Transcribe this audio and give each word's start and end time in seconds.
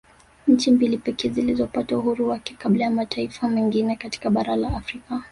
Nchi 0.47 0.71
mbili 0.71 0.97
pekee 0.97 1.29
zilizopata 1.29 1.97
uhuru 1.97 2.29
wake 2.29 2.53
kabla 2.57 2.83
ya 2.85 2.91
mataifa 2.91 3.47
mengina 3.49 3.95
katika 3.95 4.29
bara 4.29 4.55
la 4.55 4.77
Afrika 4.77 5.23